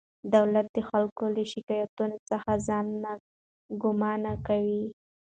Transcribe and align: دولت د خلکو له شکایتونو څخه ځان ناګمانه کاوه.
دولت 0.35 0.67
د 0.75 0.79
خلکو 0.89 1.23
له 1.35 1.43
شکایتونو 1.51 2.17
څخه 2.29 2.51
ځان 2.67 2.85
ناګمانه 3.03 4.33
کاوه. 4.45 4.83